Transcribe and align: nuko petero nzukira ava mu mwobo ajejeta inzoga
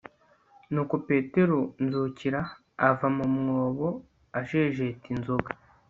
nuko 0.73 0.95
petero 1.07 1.57
nzukira 1.83 2.39
ava 2.87 3.07
mu 3.15 3.25
mwobo 3.35 3.87
ajejeta 4.39 5.05
inzoga 5.15 5.51